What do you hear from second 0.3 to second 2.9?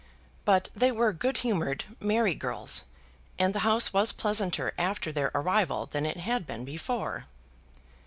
But they were good humoured, merry girls,